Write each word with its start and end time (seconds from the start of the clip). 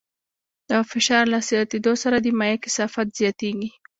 د 0.69 0.71
فشار 0.91 1.23
له 1.33 1.39
زیاتېدو 1.49 1.93
سره 2.03 2.17
د 2.19 2.27
مایع 2.39 2.57
کثافت 2.65 3.07
زیاتېږي. 3.19 3.69